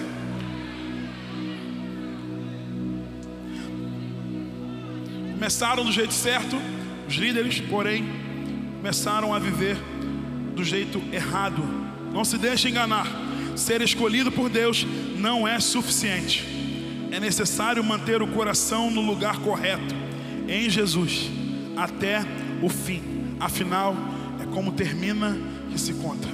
[5.39, 6.61] Começaram do jeito certo,
[7.07, 8.05] os líderes, porém,
[8.79, 9.77] começaram a viver
[10.53, 11.63] do jeito errado.
[12.13, 13.07] Não se deixe enganar.
[13.55, 14.85] Ser escolhido por Deus
[15.17, 16.45] não é suficiente.
[17.13, 19.95] É necessário manter o coração no lugar correto,
[20.49, 21.31] em Jesus,
[21.77, 22.19] até
[22.61, 23.01] o fim.
[23.39, 23.95] Afinal,
[24.43, 25.39] é como termina
[25.71, 26.27] que se conta.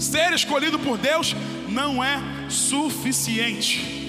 [0.00, 1.36] Ser escolhido por Deus
[1.68, 4.04] não é suficiente.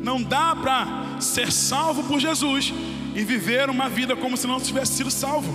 [0.00, 2.72] Não dá para ser salvo por Jesus
[3.14, 5.52] e viver uma vida como se não tivesse sido salvo.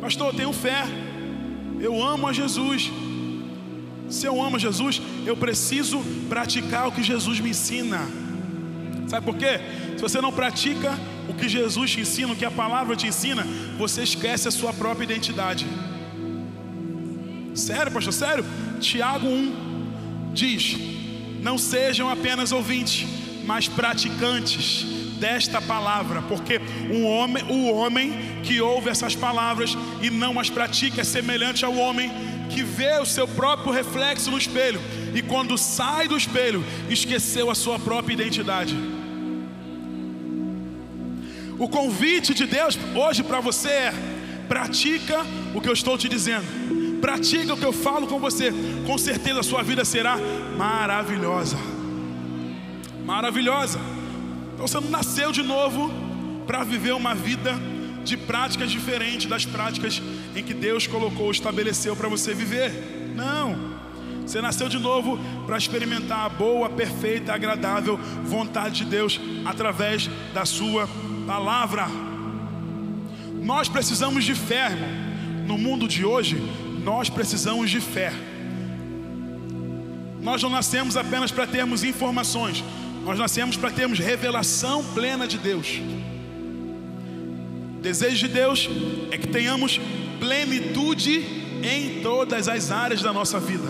[0.00, 0.84] Pastor, eu tenho fé.
[1.80, 2.90] Eu amo a Jesus.
[4.08, 8.00] Se eu amo a Jesus, eu preciso praticar o que Jesus me ensina.
[9.06, 9.60] Sabe por quê?
[9.96, 13.46] Se você não pratica o que Jesus te ensina, o que a palavra te ensina,
[13.76, 15.66] você esquece a sua própria identidade.
[17.54, 18.44] Sério, pastor, sério?
[18.80, 20.76] Tiago 1 diz:
[21.42, 23.06] Não sejam apenas ouvintes,
[23.48, 24.84] mas praticantes
[25.18, 26.60] desta palavra, porque
[26.92, 31.74] um homem, o homem que ouve essas palavras e não as pratica é semelhante ao
[31.74, 32.10] homem
[32.50, 34.78] que vê o seu próprio reflexo no espelho
[35.14, 38.76] e quando sai do espelho esqueceu a sua própria identidade.
[41.58, 43.94] O convite de Deus hoje para você é:
[44.46, 45.24] pratica
[45.54, 46.44] o que eu estou te dizendo,
[47.00, 48.52] pratica o que eu falo com você,
[48.86, 50.18] com certeza a sua vida será
[50.58, 51.77] maravilhosa.
[53.08, 53.80] Maravilhosa.
[54.52, 55.90] Então você não nasceu de novo
[56.46, 57.54] para viver uma vida
[58.04, 60.02] de práticas diferentes das práticas
[60.36, 62.70] em que Deus colocou, estabeleceu para você viver.
[63.16, 63.78] Não.
[64.26, 70.44] Você nasceu de novo para experimentar a boa, perfeita, agradável vontade de Deus através da
[70.44, 70.86] Sua
[71.26, 71.86] palavra.
[73.42, 75.46] Nós precisamos de fé, irmão.
[75.46, 76.36] No mundo de hoje,
[76.84, 78.12] nós precisamos de fé.
[80.20, 82.62] Nós não nascemos apenas para termos informações,
[83.08, 85.80] Nós nascemos para termos revelação plena de Deus.
[87.78, 88.68] O desejo de Deus
[89.10, 89.80] é que tenhamos
[90.20, 91.24] plenitude
[91.62, 93.66] em todas as áreas da nossa vida.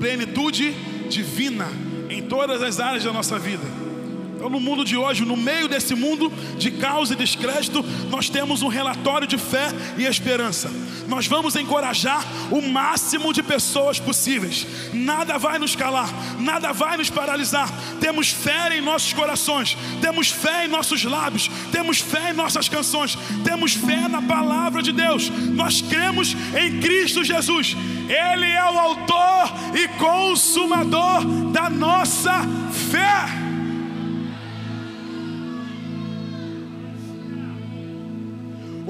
[0.00, 0.72] Plenitude
[1.08, 1.68] divina
[2.08, 3.62] em todas as áreas da nossa vida.
[4.40, 8.62] Então, no mundo de hoje, no meio desse mundo de caos e descrédito, nós temos
[8.62, 9.68] um relatório de fé
[9.98, 10.70] e esperança.
[11.06, 14.66] Nós vamos encorajar o máximo de pessoas possíveis.
[14.94, 17.70] Nada vai nos calar, nada vai nos paralisar.
[18.00, 23.18] Temos fé em nossos corações, temos fé em nossos lábios, temos fé em nossas canções,
[23.44, 25.28] temos fé na palavra de Deus.
[25.52, 27.76] Nós cremos em Cristo Jesus.
[28.08, 32.40] Ele é o autor e consumador da nossa
[32.90, 33.49] fé.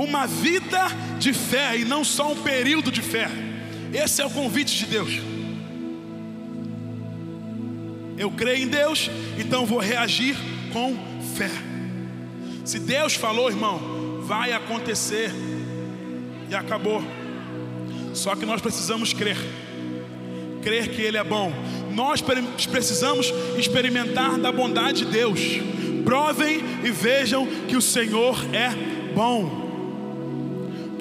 [0.02, 0.86] Uma vida
[1.18, 3.28] de fé e não só um período de fé.
[3.92, 5.12] Esse é o convite de Deus.
[8.16, 10.36] Eu creio em Deus, então vou reagir
[10.72, 10.96] com
[11.36, 11.50] fé.
[12.64, 15.30] Se Deus falou, irmão, vai acontecer
[16.48, 17.02] e acabou.
[18.14, 19.36] Só que nós precisamos crer,
[20.62, 21.52] crer que Ele é bom.
[21.92, 25.40] Nós precisamos experimentar da bondade de Deus.
[26.04, 28.70] Provem e vejam que o Senhor é
[29.14, 29.59] bom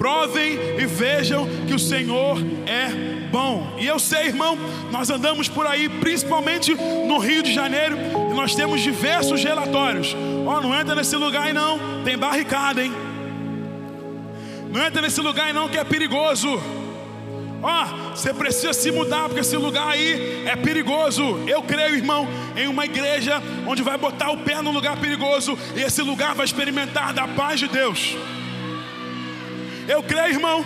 [0.00, 2.88] provem e vejam que o Senhor é
[3.30, 3.76] bom.
[3.78, 4.56] E eu sei, irmão,
[4.90, 7.98] nós andamos por aí, principalmente no Rio de Janeiro,
[8.30, 10.16] e nós temos diversos relatórios.
[10.46, 12.90] Ó, oh, não entra nesse lugar aí não, tem barricada, hein?
[14.72, 16.48] Não entra nesse lugar aí não que é perigoso.
[17.62, 21.22] Ó, oh, você precisa se mudar porque esse lugar aí é perigoso.
[21.46, 22.26] Eu creio, irmão,
[22.56, 26.46] em uma igreja onde vai botar o pé no lugar perigoso e esse lugar vai
[26.46, 28.16] experimentar da paz de Deus.
[29.88, 30.64] Eu creio, irmão,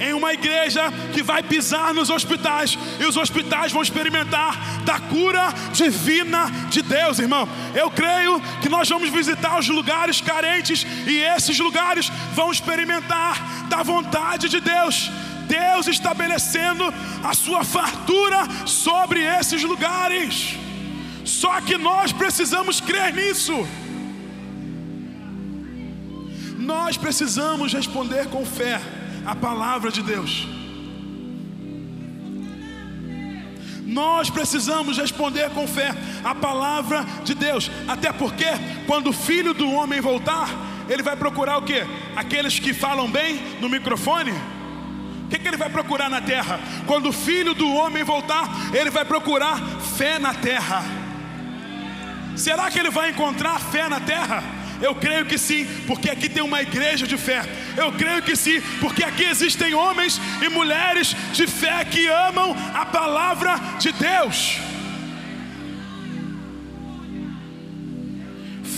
[0.00, 5.48] em uma igreja que vai pisar nos hospitais e os hospitais vão experimentar da cura
[5.72, 7.48] divina de Deus, irmão.
[7.74, 13.82] Eu creio que nós vamos visitar os lugares carentes e esses lugares vão experimentar da
[13.82, 15.10] vontade de Deus.
[15.46, 16.92] Deus estabelecendo
[17.22, 20.56] a sua fartura sobre esses lugares.
[21.24, 23.66] Só que nós precisamos crer nisso.
[26.66, 28.80] Nós precisamos responder com fé
[29.24, 30.48] a palavra de Deus.
[33.86, 35.94] Nós precisamos responder com fé
[36.24, 38.46] a palavra de Deus, até porque
[38.84, 40.48] quando o filho do homem voltar,
[40.88, 41.80] ele vai procurar o que?
[42.16, 44.32] Aqueles que falam bem no microfone?
[44.32, 46.58] O que, que ele vai procurar na terra?
[46.84, 49.60] Quando o filho do homem voltar, ele vai procurar
[49.96, 50.82] fé na terra.
[52.36, 54.55] Será que ele vai encontrar fé na terra?
[54.80, 57.42] Eu creio que sim, porque aqui tem uma igreja de fé.
[57.76, 62.84] Eu creio que sim, porque aqui existem homens e mulheres de fé que amam a
[62.84, 64.58] palavra de Deus.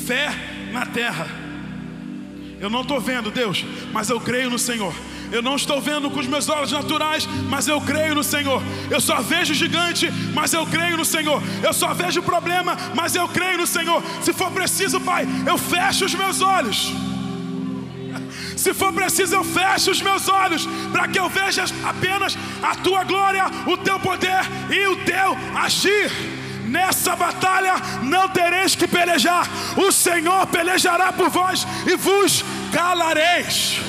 [0.06, 0.30] Fé
[0.72, 1.26] na terra.
[2.60, 4.94] Eu não estou vendo Deus, mas eu creio no Senhor.
[5.30, 8.62] Eu não estou vendo com os meus olhos naturais, mas eu creio no Senhor.
[8.90, 11.42] Eu só vejo gigante, mas eu creio no Senhor.
[11.62, 14.02] Eu só vejo problema, mas eu creio no Senhor.
[14.22, 16.92] Se for preciso, Pai, eu fecho os meus olhos.
[18.56, 23.04] Se for preciso, eu fecho os meus olhos para que eu veja apenas a tua
[23.04, 26.10] glória, o teu poder e o teu agir.
[26.64, 33.80] Nessa batalha não tereis que pelejar, o Senhor pelejará por vós e vos calareis.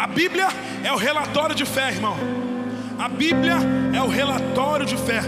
[0.00, 0.48] A Bíblia
[0.82, 2.16] é o relatório de fé, irmão.
[2.98, 3.56] A Bíblia
[3.94, 5.20] é o relatório de fé.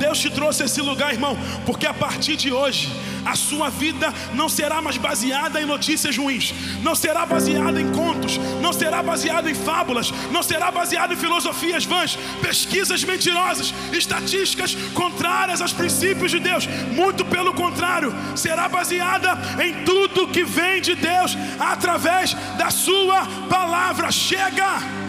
[0.00, 1.36] Deus te trouxe esse lugar, irmão,
[1.66, 2.90] porque a partir de hoje
[3.24, 8.38] a sua vida não será mais baseada em notícias ruins, não será baseada em contos,
[8.62, 15.60] não será baseada em fábulas, não será baseada em filosofias vãs, pesquisas mentirosas, estatísticas contrárias
[15.60, 16.66] aos princípios de Deus.
[16.92, 24.10] Muito pelo contrário, será baseada em tudo que vem de Deus através da sua palavra.
[24.10, 24.99] Chega!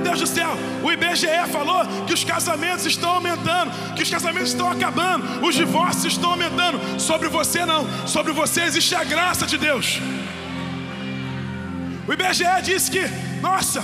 [0.00, 4.70] Deus do céu, o IBGE falou que os casamentos estão aumentando, que os casamentos estão
[4.70, 6.80] acabando, os divórcios estão aumentando.
[7.00, 10.00] Sobre você não, sobre você existe a graça de Deus.
[12.08, 13.02] O IBGE disse que,
[13.40, 13.82] nossa,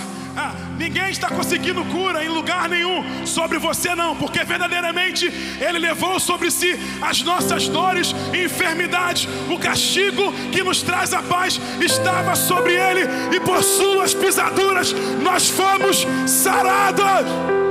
[0.79, 5.27] ninguém está conseguindo cura em lugar nenhum sobre você, não, porque verdadeiramente
[5.61, 9.29] Ele levou sobre si as nossas dores e enfermidades.
[9.51, 13.03] O castigo que nos traz a paz estava sobre Ele,
[13.35, 17.66] e por Suas pisaduras nós fomos sarados.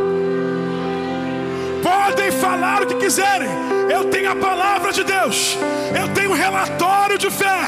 [1.85, 3.47] Podem falar o que quiserem,
[3.93, 5.55] eu tenho a palavra de Deus,
[5.95, 7.59] eu tenho um relatório de fé,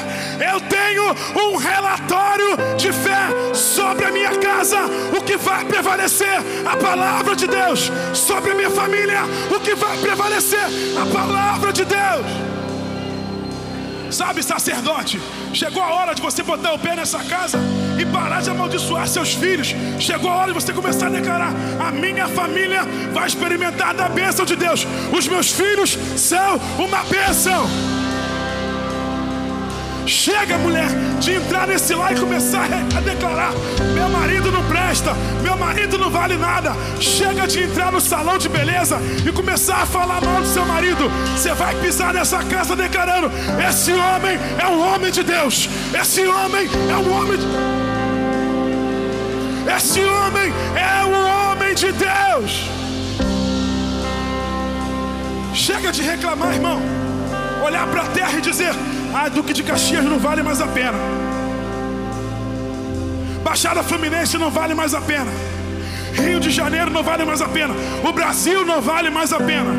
[0.51, 1.03] eu tenho
[1.39, 4.79] um relatório de fé sobre a minha casa,
[5.15, 6.39] o que vai prevalecer?
[6.65, 7.91] A palavra de Deus.
[8.11, 9.19] Sobre a minha família,
[9.55, 10.65] o que vai prevalecer?
[10.99, 12.56] A palavra de Deus.
[14.11, 15.19] Sabe, sacerdote,
[15.53, 17.59] chegou a hora de você botar o pé nessa casa
[17.99, 19.75] e parar de amaldiçoar seus filhos.
[19.99, 22.83] Chegou a hora de você começar a declarar: a minha família
[23.13, 24.85] vai experimentar da bênção de Deus.
[25.11, 27.96] Os meus filhos são uma bênção.
[30.07, 30.87] Chega, mulher,
[31.19, 33.51] de entrar nesse lá e começar a declarar:
[33.93, 36.73] meu marido não presta, meu marido não vale nada.
[36.97, 41.09] Chega de entrar no salão de beleza e começar a falar mal do seu marido.
[41.35, 43.29] Você vai pisar nessa casa declarando:
[43.69, 45.67] esse homem é um homem de Deus,
[45.99, 47.45] esse homem é um homem de...
[49.75, 52.69] Esse homem é um homem de Deus.
[55.53, 56.81] Chega de reclamar, irmão.
[57.65, 58.73] Olhar para a terra e dizer:
[59.19, 60.97] ah, Duque de Caxias não vale mais a pena.
[63.43, 65.31] Baixada Fluminense não vale mais a pena.
[66.13, 67.73] Rio de Janeiro não vale mais a pena.
[68.03, 69.71] O Brasil não vale mais a pena.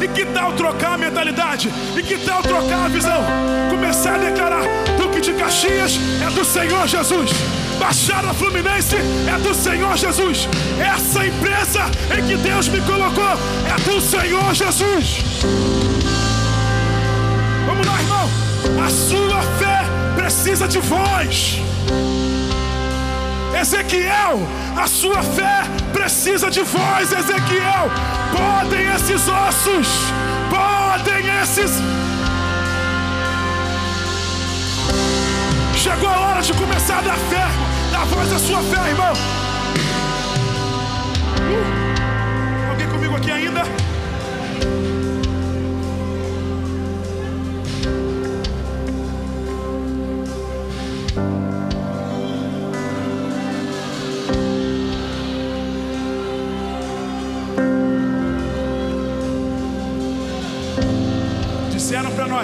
[0.00, 1.72] E que tal trocar a mentalidade?
[1.96, 3.24] E que tal trocar a visão?
[3.70, 4.62] Começar a declarar:
[4.96, 7.30] Duque de Caxias é do Senhor Jesus.
[7.80, 10.48] Baixada Fluminense é do Senhor Jesus.
[10.78, 11.80] Essa empresa
[12.16, 13.32] em que Deus me colocou
[13.66, 15.24] é do Senhor Jesus.
[18.84, 19.80] A sua fé
[20.14, 21.58] precisa de voz.
[23.58, 27.90] Ezequiel, a sua fé precisa de voz, Ezequiel.
[28.36, 29.88] Podem esses ossos,
[30.50, 31.70] podem esses.
[35.74, 37.46] Chegou a hora de começar a dar fé,
[37.90, 39.12] dar voz à sua fé, irmão.
[41.40, 43.62] Uh, alguém comigo aqui ainda?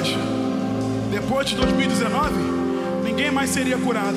[0.01, 0.17] Nós:
[1.11, 2.33] depois de 2019,
[3.05, 4.17] ninguém mais seria curado.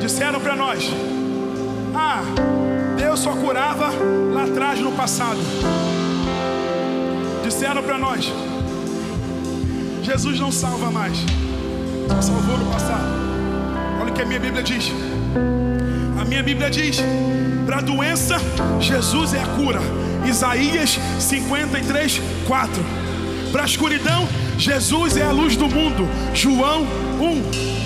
[0.00, 0.90] Disseram para nós:
[1.94, 2.22] ah,
[2.96, 3.90] Deus só curava
[4.32, 5.38] lá atrás no passado.
[7.44, 8.32] Disseram para nós:
[10.02, 11.16] Jesus não salva mais,
[12.08, 13.06] só salvou no passado.
[14.00, 14.90] Olha o que a minha Bíblia diz.
[16.20, 17.00] A minha Bíblia diz:
[17.64, 18.36] para a doença,
[18.80, 19.80] Jesus é a cura.
[20.28, 23.05] Isaías 53, 4.
[23.52, 24.28] Para a escuridão,
[24.58, 26.08] Jesus é a luz do mundo.
[26.34, 26.82] João
[27.20, 27.76] 1.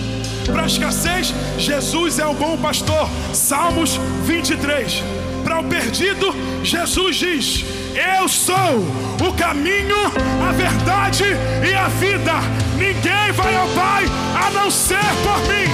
[0.53, 3.09] Para a escassez, Jesus é o bom pastor.
[3.33, 5.03] Salmos 23.
[5.45, 8.57] Para o perdido, Jesus diz: Eu sou
[9.27, 9.97] o caminho,
[10.49, 11.25] a verdade
[11.69, 12.33] e a vida.
[12.77, 14.05] Ninguém vai ao Pai
[14.35, 15.71] a não ser por mim.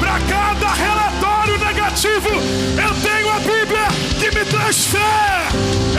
[0.00, 3.88] Para cada relatório negativo, eu tenho a Bíblia
[4.18, 5.97] que me traz fé.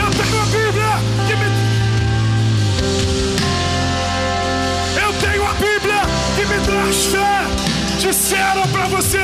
[8.10, 9.20] Disseram para você,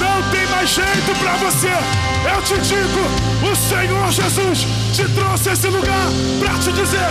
[0.00, 1.68] não tem mais jeito para você.
[1.68, 6.08] Eu te digo, o Senhor Jesus te trouxe esse lugar
[6.40, 7.06] para te dizer: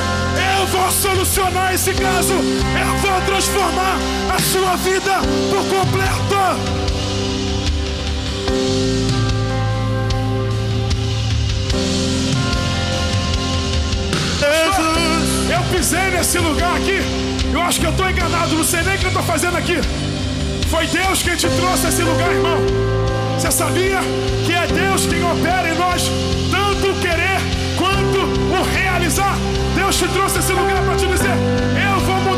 [0.60, 3.98] eu vou solucionar esse caso, eu vou transformar
[4.36, 6.28] a sua vida por completo.
[14.42, 15.50] Jesus.
[15.50, 19.00] Eu pisei nesse lugar aqui eu acho que eu estou enganado, não sei nem o
[19.00, 19.80] que eu estou fazendo aqui.
[20.70, 22.58] Foi Deus quem te trouxe a esse lugar, irmão.
[23.38, 24.00] Você sabia
[24.46, 26.12] que é Deus quem opera em nós,
[26.52, 27.40] tanto o querer
[27.78, 29.38] quanto o realizar?
[29.76, 32.37] Deus te trouxe a esse lugar para te dizer: Eu vou mudar